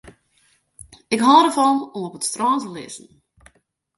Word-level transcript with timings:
Ik 1.15 1.21
hâld 1.27 1.43
derfan 1.45 1.77
om 1.95 2.01
op 2.07 2.15
it 2.17 2.25
strân 2.29 2.57
te 2.63 2.69
lizzen. 2.75 3.07